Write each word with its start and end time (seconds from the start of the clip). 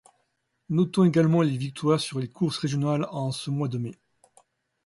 Notons 0.69 1.03
également 1.03 1.43
les 1.43 1.55
victoires 1.55 1.99
sur 1.99 2.17
les 2.17 2.27
courses 2.27 2.57
régionales 2.57 3.07
en 3.11 3.31
ce 3.31 3.51
mois 3.51 3.67
de 3.67 3.77
mai. 3.77 3.99